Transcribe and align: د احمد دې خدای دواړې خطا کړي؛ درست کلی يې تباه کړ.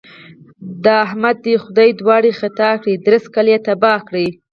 د 0.83 0.85
احمد 1.05 1.37
دې 1.45 1.55
خدای 1.63 1.89
دواړې 2.01 2.31
خطا 2.39 2.71
کړي؛ 2.81 2.95
درست 3.07 3.27
کلی 3.35 3.51
يې 3.55 3.59
تباه 3.67 3.99
کړ. 4.07 4.15